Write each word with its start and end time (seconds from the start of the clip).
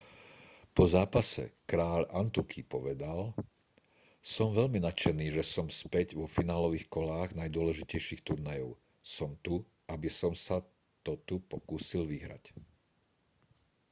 po 0.75 0.83
zápase 0.97 1.43
kráľ 1.71 2.01
antuky 2.21 2.59
povedal 2.75 3.19
som 4.33 4.47
veľmi 4.59 4.79
nadšený 4.87 5.25
že 5.37 5.43
som 5.53 5.65
späť 5.81 6.07
vo 6.19 6.25
finálových 6.35 6.89
kolách 6.95 7.29
najdôležitejších 7.41 8.25
turnajov 8.27 8.71
som 9.15 9.29
tu 9.45 9.55
aby 9.93 10.09
som 10.19 10.31
sa 10.45 10.57
to 11.05 11.13
tu 11.29 11.35
pokúsil 11.51 12.03
vyhrať 12.11 12.45